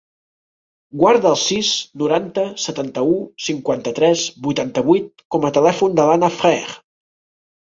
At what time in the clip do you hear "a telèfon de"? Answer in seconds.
5.47-6.07